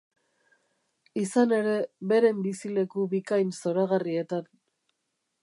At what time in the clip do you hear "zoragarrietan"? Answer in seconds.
3.61-4.51